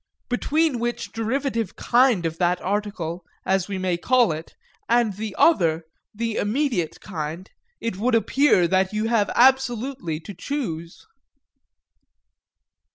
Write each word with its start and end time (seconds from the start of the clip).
Between 0.29 0.79
which 0.79 1.11
derivative 1.11 1.75
kind 1.75 2.25
of 2.25 2.39
that 2.39 2.59
article, 2.61 3.23
as 3.45 3.67
we 3.67 3.77
may 3.77 3.97
call 3.97 4.31
it, 4.31 4.55
and 4.89 5.13
the 5.13 5.35
other, 5.37 5.83
the 6.11 6.37
immediate 6.37 6.99
kind, 7.01 7.47
it 7.79 7.97
would 7.97 8.15
appear 8.15 8.67
that 8.67 8.93
you 8.93 9.09
have 9.09 9.29
absolutely 9.35 10.19
to 10.21 10.33
choose. 10.33 11.05